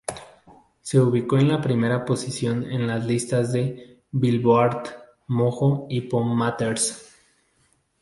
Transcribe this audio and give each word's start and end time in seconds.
Se 0.81 0.99
ubicó 0.99 1.37
en 1.37 1.47
la 1.49 1.61
primera 1.61 2.05
posición 2.05 2.63
en 2.63 2.87
las 2.87 3.05
listas 3.05 3.53
de 3.53 4.01
"Billboard", 4.09 4.81
"Mojo" 5.27 5.85
y 5.91 6.01
"PopMatters". 6.01 7.17